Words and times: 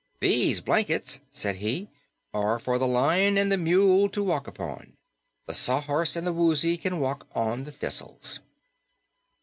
"These 0.19 0.61
blankets," 0.61 1.19
said 1.29 1.57
he, 1.57 1.87
"are 2.33 2.57
for 2.57 2.79
the 2.79 2.87
Lion 2.87 3.37
and 3.37 3.51
the 3.51 3.55
Mule 3.55 4.09
to 4.09 4.23
walk 4.23 4.47
upon. 4.47 4.97
The 5.45 5.53
Sawhorse 5.53 6.15
and 6.15 6.25
the 6.25 6.33
Woozy 6.33 6.75
can 6.75 6.99
walk 6.99 7.27
on 7.35 7.65
the 7.65 7.71
thistles." 7.71 8.39